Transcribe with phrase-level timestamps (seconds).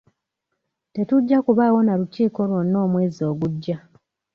[0.93, 3.77] Tetujja kubaawo na lukiiko lwonna omwezi ogujja.